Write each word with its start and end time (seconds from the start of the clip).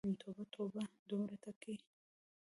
توبه، 0.21 0.43
توبه، 0.53 0.81
دومره 1.09 1.35
ټګې! 1.43 1.75